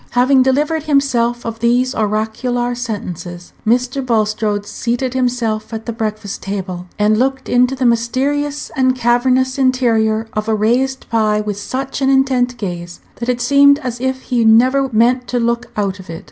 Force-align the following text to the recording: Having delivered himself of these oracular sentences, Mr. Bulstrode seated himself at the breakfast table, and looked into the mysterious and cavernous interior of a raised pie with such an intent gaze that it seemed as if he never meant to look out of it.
Having 0.17 0.41
delivered 0.41 0.81
himself 0.85 1.45
of 1.45 1.59
these 1.59 1.93
oracular 1.93 2.73
sentences, 2.73 3.53
Mr. 3.67 4.03
Bulstrode 4.03 4.65
seated 4.65 5.13
himself 5.13 5.71
at 5.75 5.85
the 5.85 5.93
breakfast 5.93 6.41
table, 6.41 6.87
and 6.97 7.19
looked 7.19 7.47
into 7.47 7.75
the 7.75 7.85
mysterious 7.85 8.71
and 8.75 8.95
cavernous 8.95 9.59
interior 9.59 10.25
of 10.33 10.49
a 10.49 10.55
raised 10.55 11.07
pie 11.11 11.39
with 11.39 11.59
such 11.59 12.01
an 12.01 12.09
intent 12.09 12.57
gaze 12.57 12.99
that 13.17 13.29
it 13.29 13.41
seemed 13.41 13.77
as 13.77 14.01
if 14.01 14.23
he 14.23 14.43
never 14.43 14.89
meant 14.91 15.27
to 15.27 15.39
look 15.39 15.67
out 15.77 15.99
of 15.99 16.09
it. 16.09 16.19